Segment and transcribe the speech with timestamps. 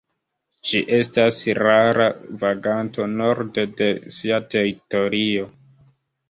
[0.69, 2.07] Ĝi estas rara
[2.45, 5.47] vaganto norde de sia teritorio.